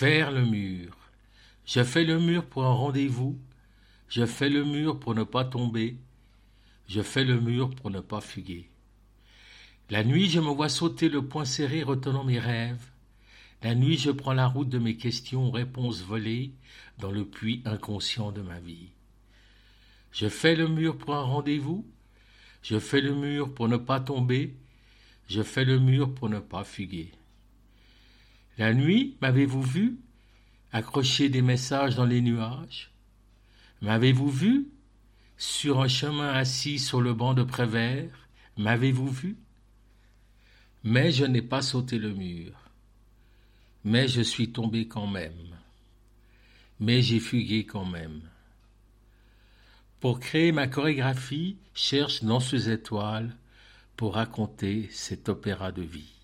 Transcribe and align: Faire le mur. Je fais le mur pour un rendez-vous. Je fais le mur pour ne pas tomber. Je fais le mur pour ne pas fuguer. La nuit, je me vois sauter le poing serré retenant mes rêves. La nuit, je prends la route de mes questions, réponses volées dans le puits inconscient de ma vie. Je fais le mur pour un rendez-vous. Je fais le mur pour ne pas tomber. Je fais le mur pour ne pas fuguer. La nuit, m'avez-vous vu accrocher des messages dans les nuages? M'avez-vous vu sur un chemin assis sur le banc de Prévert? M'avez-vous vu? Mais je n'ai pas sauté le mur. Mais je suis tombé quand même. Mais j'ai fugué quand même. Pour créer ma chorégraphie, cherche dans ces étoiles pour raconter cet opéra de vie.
Faire 0.00 0.30
le 0.30 0.46
mur. 0.46 0.96
Je 1.66 1.84
fais 1.84 2.04
le 2.04 2.18
mur 2.18 2.46
pour 2.46 2.64
un 2.64 2.72
rendez-vous. 2.72 3.38
Je 4.08 4.24
fais 4.24 4.48
le 4.48 4.64
mur 4.64 4.98
pour 4.98 5.14
ne 5.14 5.24
pas 5.24 5.44
tomber. 5.44 5.98
Je 6.88 7.02
fais 7.02 7.22
le 7.22 7.38
mur 7.38 7.68
pour 7.68 7.90
ne 7.90 8.00
pas 8.00 8.22
fuguer. 8.22 8.70
La 9.90 10.02
nuit, 10.02 10.30
je 10.30 10.40
me 10.40 10.48
vois 10.48 10.70
sauter 10.70 11.10
le 11.10 11.28
poing 11.28 11.44
serré 11.44 11.82
retenant 11.82 12.24
mes 12.24 12.38
rêves. 12.38 12.86
La 13.62 13.74
nuit, 13.74 13.98
je 13.98 14.10
prends 14.10 14.32
la 14.32 14.46
route 14.46 14.70
de 14.70 14.78
mes 14.78 14.96
questions, 14.96 15.50
réponses 15.50 16.00
volées 16.00 16.54
dans 16.96 17.10
le 17.10 17.26
puits 17.26 17.60
inconscient 17.66 18.32
de 18.32 18.40
ma 18.40 18.58
vie. 18.58 18.88
Je 20.12 20.30
fais 20.30 20.56
le 20.56 20.66
mur 20.66 20.96
pour 20.96 21.14
un 21.14 21.24
rendez-vous. 21.24 21.86
Je 22.62 22.78
fais 22.78 23.02
le 23.02 23.14
mur 23.14 23.52
pour 23.52 23.68
ne 23.68 23.76
pas 23.76 24.00
tomber. 24.00 24.56
Je 25.28 25.42
fais 25.42 25.66
le 25.66 25.78
mur 25.78 26.14
pour 26.14 26.30
ne 26.30 26.38
pas 26.38 26.64
fuguer. 26.64 27.12
La 28.60 28.74
nuit, 28.74 29.16
m'avez-vous 29.22 29.62
vu 29.62 29.96
accrocher 30.70 31.30
des 31.30 31.40
messages 31.40 31.94
dans 31.94 32.04
les 32.04 32.20
nuages? 32.20 32.90
M'avez-vous 33.80 34.28
vu 34.28 34.68
sur 35.38 35.80
un 35.80 35.88
chemin 35.88 36.28
assis 36.28 36.78
sur 36.78 37.00
le 37.00 37.14
banc 37.14 37.32
de 37.32 37.42
Prévert? 37.42 38.28
M'avez-vous 38.58 39.08
vu? 39.08 39.38
Mais 40.84 41.10
je 41.10 41.24
n'ai 41.24 41.40
pas 41.40 41.62
sauté 41.62 41.98
le 41.98 42.12
mur. 42.12 42.52
Mais 43.82 44.08
je 44.08 44.20
suis 44.20 44.52
tombé 44.52 44.86
quand 44.86 45.06
même. 45.06 45.56
Mais 46.80 47.00
j'ai 47.00 47.18
fugué 47.18 47.64
quand 47.64 47.86
même. 47.86 48.20
Pour 50.00 50.20
créer 50.20 50.52
ma 50.52 50.68
chorégraphie, 50.68 51.56
cherche 51.72 52.24
dans 52.24 52.40
ces 52.40 52.68
étoiles 52.68 53.34
pour 53.96 54.16
raconter 54.16 54.86
cet 54.92 55.30
opéra 55.30 55.72
de 55.72 55.80
vie. 55.80 56.19